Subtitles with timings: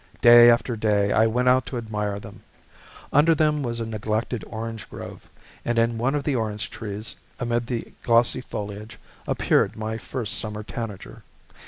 [0.23, 2.41] Day after day I went out to admire them.
[3.13, 5.29] Under them was a neglected orange grove,
[5.63, 10.63] and in one of the orange trees, amid the glossy foliage, appeared my first summer
[10.63, 11.21] tanager.